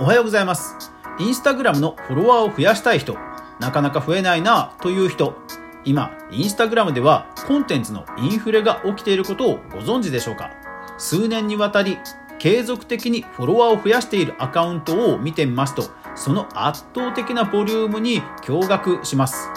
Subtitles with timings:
[0.00, 0.92] おはようございます。
[1.18, 3.16] インスタグラムのフォロワーを増やしたい人
[3.60, 5.36] なかなか増えないなという人。
[5.84, 10.50] 今インスタグラムではコンテンツのインフレが起きていることをご存知でしょうか？
[10.96, 11.98] 数年にわたり
[12.38, 19.50] 継続的にフォロワーを増やしているアカウントを見てみますとその圧倒的なボリュームに驚愕します。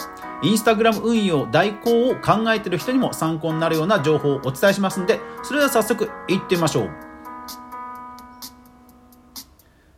[0.44, 6.90] インスタグラム運用代行を考えている人にも参考になるような情報をお伝えしますのでそれでは早速いってみましょう。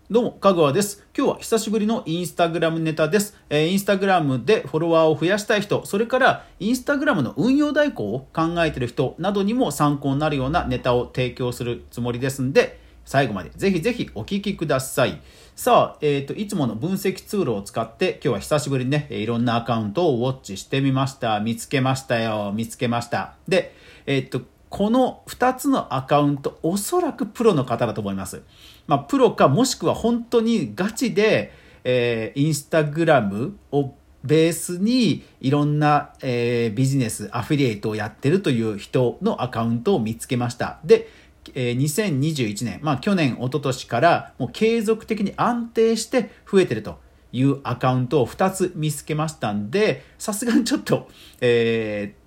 [0.10, 1.06] どうも、かぐわです。
[1.14, 3.36] 今日は久しぶりのインスタグラムネタです。
[3.50, 15.22] えー、インスタグラムでフォロワーを増やしたい人、それからインスタグラムの運用代行を考えている人などにも参考になるようなネタを提供するつもりですんで、最後までぜひぜひお聞きください。
[15.58, 21.42] さあ、えっ、ー、と、いつもの分析ツールを使って今日は久しぶりにね、いろんなアカウントをウォッチしてみました。
[21.42, 22.54] 見つけましたよ。
[22.56, 23.34] 見つけました。
[23.46, 28.44] で、えっ、ー、と、この2つのアカウント、おそらくプロの方だと思います。
[28.88, 31.54] まあ、プロかもしくは本当にガチで、
[31.84, 40.80] えー、インスタグラムをベースにいろんな、えー、ビジネス、アフィリエイトをやってるという人のアカウントを見つけました。
[40.84, 41.10] で、
[41.56, 47.00] えー、2021年、まあ去年、一昨年からもう継続的に安定して増えてると
[47.32, 51.08] いうアカウントを2つ見つけましたんで、さすがにちょっと、
[51.40, 52.27] えー、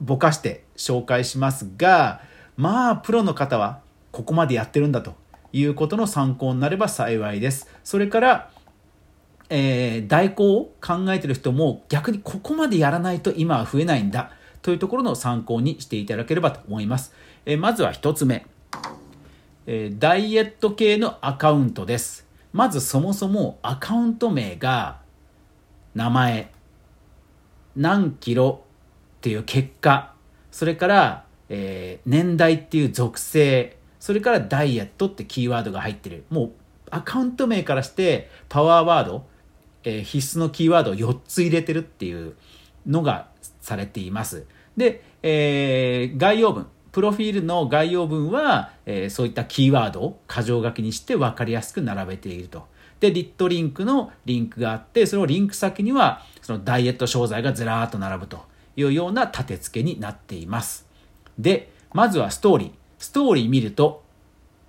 [0.00, 2.22] ぼかして紹介しますが、
[2.56, 3.80] まあ、プロの方は
[4.12, 5.14] ここまでやってるんだと
[5.52, 7.68] いうことの参考になれば幸いです。
[7.84, 8.50] それから、
[9.48, 14.30] えー、代行を考えてる人も逆にここまでやらないと今は増えないんだ
[14.62, 17.12] というところの参考にしていただければと思います。
[17.44, 18.46] えー、まずは1つ目、
[19.66, 22.26] えー、ダイエット系のアカウントです。
[22.52, 25.00] まずそもそもアカウント名が
[25.94, 26.52] 名前、
[27.76, 28.64] 何キロ
[29.20, 30.14] っていう結果、
[30.50, 36.24] それから、えー、年代っていう属性、それからダイエットってキーワードが入ってる。
[36.30, 36.52] もう
[36.90, 39.26] アカウント名からしてパワーワード、
[39.84, 42.34] えー、必須のキーワードを4つ入れてるっていう
[42.86, 43.28] のが
[43.60, 44.46] されています。
[44.78, 52.64] で、えー、概要文、プロフィールの概要文は、えー、そういったキーワードを箇条書きにして分かりやすく並べていると。
[53.00, 58.49] で、リットリンクのリンクがあって、そのリンク先には、そのダイエット商材がずらーっと並ぶと。
[58.76, 60.86] いうような立て付けになっています。
[61.38, 62.70] で、まずはストーリー。
[62.98, 64.04] ストーリー見ると、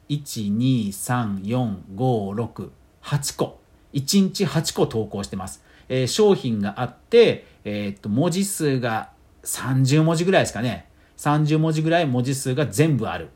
[0.10, 2.70] 1、2、3、4、5、6、
[3.04, 3.60] 8個。
[3.94, 5.64] 1日8個投稿してます。
[5.90, 9.12] えー、商品があって、えー、っと、文字数が
[9.44, 10.88] 30文字ぐらいですかね。
[11.18, 13.30] 30文字ぐらい文字数が全部ある。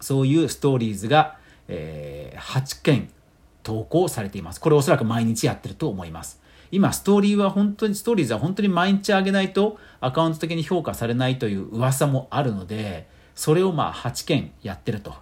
[0.00, 1.36] そういうストーリーズが、
[1.66, 3.10] えー、8件
[3.62, 4.60] 投稿されています。
[4.60, 6.37] これおそらく毎日やってると思います。
[6.70, 15.14] 今、ストーリーは本当に、ストーリーズは本当に毎日上げないとアカウント的に評価されないという噂もあるので、それをまあ8件やってると。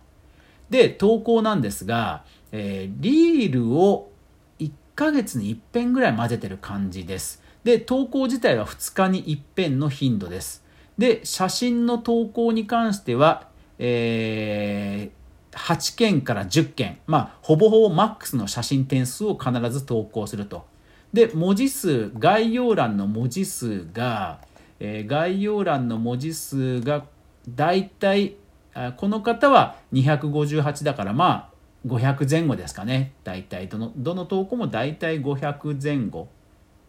[0.70, 4.10] で、投稿なんですが、えー、リールを
[4.58, 7.42] 1ヶ月に1遍ぐらい混ぜてる感じです。
[7.64, 10.64] で、投稿自体は2日に1遍の頻度です。
[10.98, 20.64] で、写真の投稿に関しては、えー、8件から10件、まあ、ほぼほぼマックスの写真点数を必ず投稿すると。
[21.12, 24.40] で文字数概要欄の文字数が、
[24.80, 27.06] えー、概要欄の文字数が
[27.48, 28.36] だいたい
[28.96, 36.28] この方は258だからまあ500前後ですかね大体どのどの投稿も大体500前後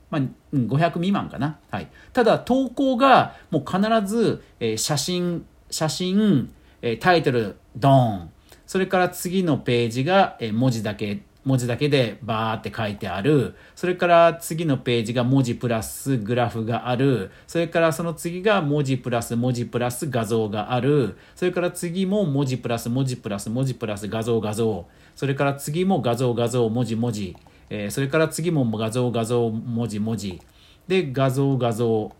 [0.10, 0.22] まあ、
[0.54, 1.60] 500未満かな。
[1.70, 1.90] はい。
[2.14, 8.30] ただ、投稿がもう必ず、えー、写真、写真、えー、タイトル、ドーン。
[8.66, 13.56] それから次のページが、文字だけ文字だけでバーって書いてある。
[13.76, 17.32] それから次のページが文字プラスグラフがある。
[17.48, 21.18] それからその次が文字プラス文字プラス画像がある。
[21.36, 24.86] それから次も文字プラス文字プラス文字プラス画像画像。
[25.16, 27.36] それから次も画像画像文字文字。
[27.70, 30.42] えー、それから次も画像画像文字文字。
[30.88, 32.12] で、画像画像。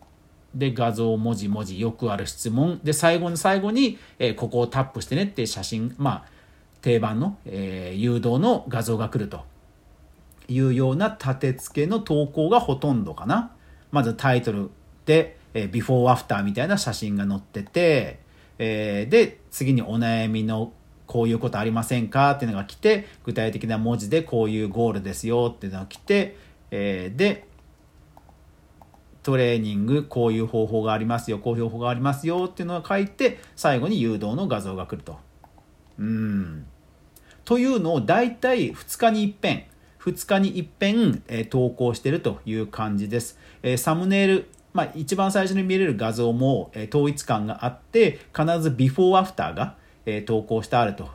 [0.54, 1.78] で、画像文字文字。
[1.78, 2.80] よくある質問。
[2.82, 5.94] で、最後に最後に、えー、ここをタップしてねって写真。
[5.98, 6.37] まあ、
[6.80, 9.44] 定番の、えー、誘導の画像が来ると
[10.48, 13.52] いうような立て付けの投稿がほとんどかな。
[13.90, 14.70] まずタイトル
[15.06, 18.20] で、えー、ビフォーアフターみたいな写真が載ってて、
[18.58, 20.72] えー、で、次にお悩みの
[21.06, 26.36] こういうことありませんかっていうのが来て、具体的な文字でこういうゴールですよっていうのが来て、
[26.70, 27.46] えー、で、
[29.22, 35.18] トレーニング、こういう方法がありますよ、こういう方法がありますよっていうのが書いて、最後に誘導の画像が来ると。
[35.98, 36.66] うん。
[37.48, 39.64] というのを大体2日に一遍、
[40.00, 43.38] 2日に一遍、えー、投稿してるという感じです。
[43.62, 51.08] えー、サムネイル、まあ、一番最初に見れる画像も、えー、統一感があって、必ずビフォーアフターが、え投稿してあると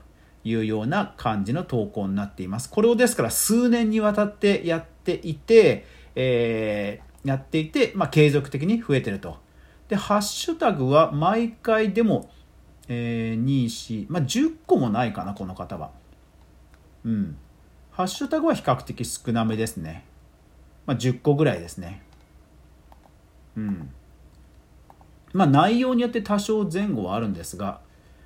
[0.43, 2.67] いうような感じの投稿になっています。
[2.67, 5.85] これをですから数年にわたってやっていて、
[6.15, 9.37] え、やっていて、まあ、継続的に増えてると。
[9.87, 12.31] で、ハッシュタグは毎回でも、
[12.87, 15.91] えー、2、4、まあ、10個もないかな、この方は。
[17.05, 17.37] うん。
[17.91, 20.05] ハッシュタグは比較的少なめですね。
[20.85, 22.01] まあ、10個ぐらいですね。
[23.55, 23.89] うん。
[25.33, 27.81] まあ、内容によって多少前後はあるんですが、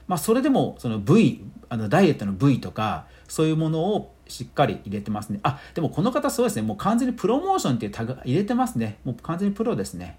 [0.08, 10.18] まあ、それでもその V あのダイエットの V とかそういうものをしっかり入れてますねあでもこの方そうですねもう完全にプロモーションっていうタグ入れてますねもう完全にプロですね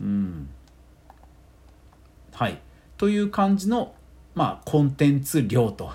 [0.00, 0.48] うん
[2.32, 2.60] はい
[2.96, 3.94] という感じの
[4.34, 5.92] まあコンテンツ量と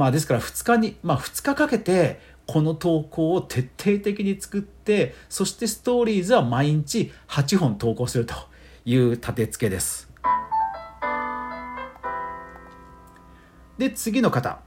[0.00, 8.34] まあですから2日にまあ2日かけてこの投稿を徹底的に作ってそしてストーリーズは毎日8本投稿すると
[8.84, 10.10] いう立て付けです
[13.80, 14.60] で、次の方。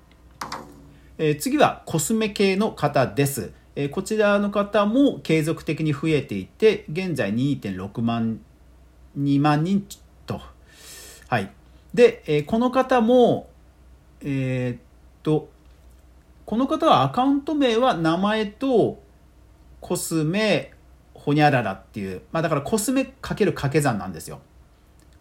[1.19, 3.51] えー、次はコスメ系の方です。
[3.75, 8.39] え、こちらの方も継続的に増えていて、現在2.6万、
[9.15, 9.85] 2万人
[10.25, 10.41] と。
[11.27, 11.51] はい。
[11.93, 13.49] で、え、この方も、
[14.21, 14.92] えー、っ
[15.23, 15.49] と、
[16.45, 19.01] この方はアカウント名は名前と
[19.79, 20.73] コスメ
[21.13, 24.41] ほにゃららっていう、まあだからコスメかける掛け算なんですよ。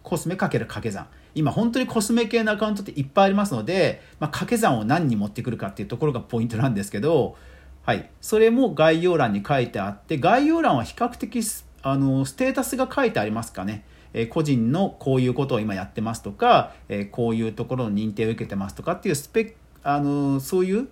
[0.02, 1.06] コスメかける掛け算。
[1.34, 7.36] 今本当にコスメ系のアカウントっていっぱいありますので、まあ、掛け算を何に持ってくるかっていうところがポイントなんですけど、
[7.84, 11.40] はい、それも概要欄に書いてあって概要欄は比較的
[11.82, 13.84] あのステータスが書いてありますかね。
[14.14, 20.88] え個人のこういうことを今やってますとか、えこういうところの認定を受けてますとかっていうスペッあのそういう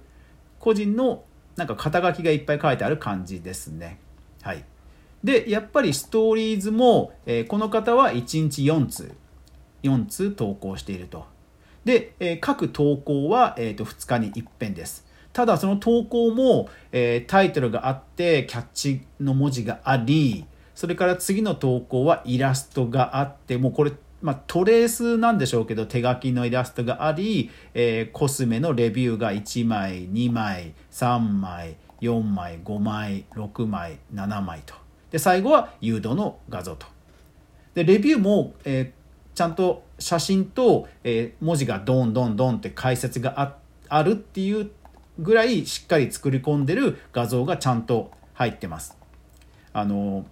[0.58, 1.24] 個人の
[1.56, 3.98] なんか肩書きがいっぱい書いてある感じですね。
[4.42, 4.64] はい、
[5.22, 9.12] でやっぱりストーリーズも、えこの方は1日4通
[9.82, 11.26] 4通投稿していると。
[11.84, 15.06] で、えー、各投稿は、えーと、2日に一遍です。
[15.32, 20.44] ただその投稿も、えー、タイトルがあってキャッチの文字があり
[20.74, 23.92] それから次の投稿はイラストがあってもうこれ、
[24.22, 34.74] まあ、トレースなんでしょうけど手書きのイラストがあり、えー、コスメのレビューが1枚2枚3枚4枚5枚6枚7枚と
[35.10, 36.86] で最後は誘導の画像と
[37.74, 39.00] でレビューも、えー
[39.34, 43.56] ちゃんと写真と、えー、文字がドンドンドンって解説が
[43.88, 44.70] あるっていう
[45.18, 48.98] ぐらいしっかり作り込んでる画像がちゃんと入ってます。
[49.72, 50.26] あの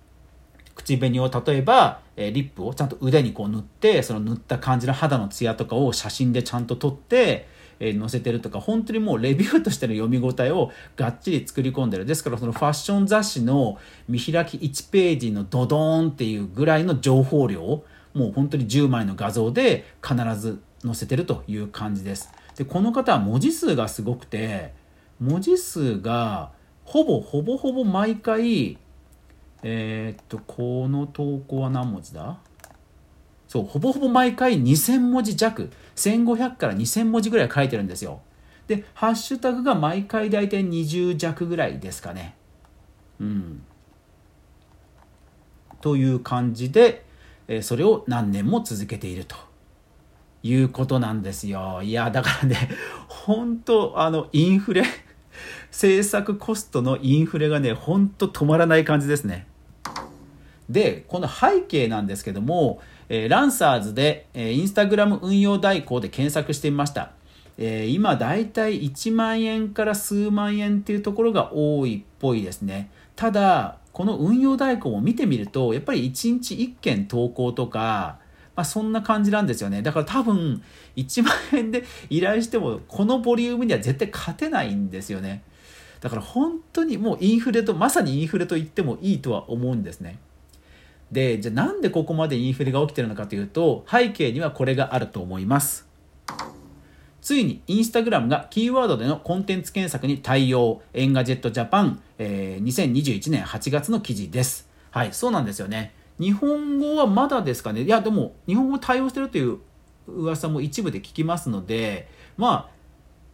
[0.78, 7.46] 口紅を例えば、え、リップをちゃんと腕にこう塗ってその塗った感じの肌のツヤとかを写真でちゃんと撮って、
[7.80, 13.78] え、載せてるとか本当にもうレビューとしての読み応えをがっちり作り込んでるですからそのファッション雑誌の
[14.08, 17.84] 見開き1ページのドドーンっていうぐらいの情報量
[18.14, 22.30] もう本当に10枚の画像で必ず載せてるという感じです。
[22.56, 24.72] で、この方は文字数がすごくて、
[25.20, 26.50] 文字数が
[26.84, 28.78] ほぼほぼほぼ毎回、
[29.62, 32.38] えー、っと、この投稿は何文字だ？
[33.48, 38.20] そう、ほぼほぼ毎回2000文字弱、1500から2000文字ぐらい書いてるんですよ。
[38.66, 42.36] で、ハッシュタグが毎回大体20弱ぐらいですかね。
[43.18, 43.62] うん。
[45.80, 47.04] という感じで、
[47.48, 49.36] えそれを何年も続けていると
[50.42, 51.80] いうことなんですよ。
[51.82, 52.68] いや、だからね、
[53.08, 54.84] 本当あの、インフレ、
[55.70, 59.46] 制作コストのインフレがね、本当止まらない感じですね。
[60.68, 67.12] で、この背景なんですけども、えー、ランサーズで、えー、インスタグラム運用代行で検索してみました。
[67.56, 72.90] えー、今だいたい1万円から数万円っていうところが多いっぽいですね。
[73.16, 78.18] ただ、この運用代行を見てみると、やっぱり1日1件投稿とか、
[78.54, 79.82] まあ、そんな感じなんですよね。
[79.82, 80.62] だから多分、
[80.96, 85.42] 1万円で依頼しても、このボリュームには絶対勝てないんですよね。
[86.00, 90.18] だから本当にもうインフレと、まさにインフレと言ってもいいとは思うんですね。
[91.10, 95.88] で、じゃあなんでここまでインフレが起きてるのかというと、背景にはこれがあると思います。
[97.20, 100.82] ついにインスタグラムがキーワードでのコンテンツ検索に対応。
[100.94, 104.68] エンガジェットジャパン、えー、2021年8月の記事です。
[104.90, 105.92] はい、そうなんですよね。
[106.18, 107.82] 日本語はまだですかね？
[107.82, 109.58] いや、でも、日本語対応してるという
[110.06, 112.77] 噂も一部で聞きますので、まあ、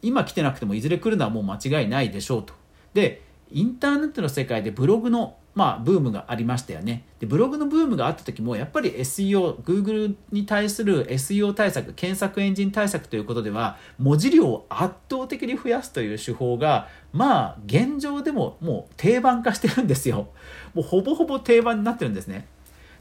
[0.07, 2.55] 今来てなくてもいずれ来るのはもう間違いないでしょうと。
[2.95, 7.05] で、インターネットの世界でブログのまあ、ブームがありましたよね。
[7.21, 20.29] で、ブログのブームがあった時も、やっぱり SEO、Google に対する SEO 対策、検索エンジン対策ということでは、文字量を圧倒的に増やすという手法が、まあ、現状でももう定番化してるんですよ。
[20.75, 22.49] もうほぼほぼ定番になってるんですね。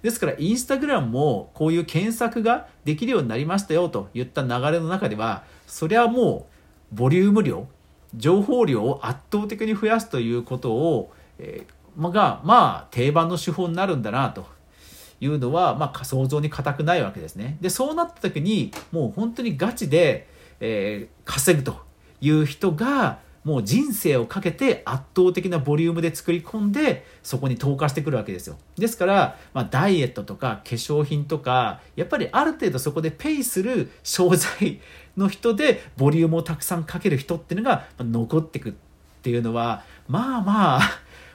[0.04, 6.53] ですから、インスタグラムもこういう検索ができるようになりましたよといった流れの中では、そりゃもう、
[6.94, 7.68] ボリューム量
[8.16, 14.46] 情報量を圧倒的に増やすということを、えー、がまあ定番の手法になるんだなと
[15.20, 17.58] いうのは、まあ、想像に難くないわけですね。
[17.62, 20.28] でそうなった時にもう本当にガチで、
[20.60, 21.78] えー、稼ぐと
[22.22, 34.80] いう人がもう人生をかけて圧倒的なボリュームで作り込んでそこに投下してくるわけですよですから、まあ、ダイエットとか化粧品とかやっぱりある程度そこでペイする商材
[35.18, 38.74] の人でボリュームをたくさんかける人っていうのが残ってくっ
[39.22, 40.82] ていうのはまあまあ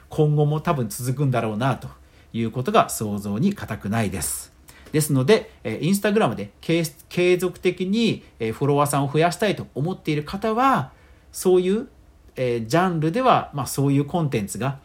[0.09, 1.87] 今後も多分続くんだろうなと
[2.33, 4.51] いうことが想像に難くないです。
[4.91, 5.51] ですので、
[5.81, 10.91] インスタグラムで継続的にフォロワーさんを増やしたいと思っている方は、
[11.31, 11.87] そういう
[12.35, 14.79] えー、ジャンルでは、まあ、そういうコンテンツが、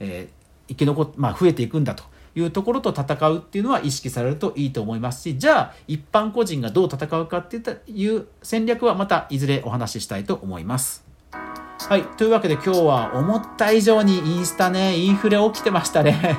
[0.00, 11.07] えー、生き残っ、まあ、増えていくんだというところと戦うっていうのは意識されるといいと思いますしじゃあ一般個人がどう戦うかっていう戦略はまたいずれお話ししたいと思います。
[11.86, 12.02] はい。
[12.02, 16.38] というわけで今日は思った以上にインスタね、インフレ起きてましたね。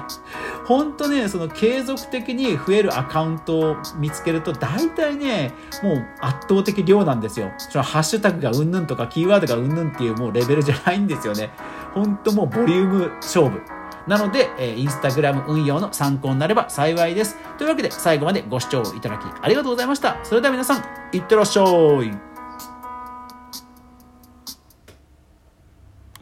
[0.65, 7.51] ほんとね、その継続的に増えるアカウントを見つけると、大体ね、もう圧倒的量なんですよ。
[7.58, 11.51] そのハッシュタグがうんぬんとかキーワードがうんぬんっていうもうレベルじゃないんですよね。
[11.93, 13.62] ほんともうボリューム勝負。
[14.08, 17.38] なので、えインスタグラム運用の参考になれば幸いです。
[17.58, 20.17] というわけで最後までご視聴いただきありがとうございました。
[20.24, 22.28] それでは皆さん、いってらっしゃい。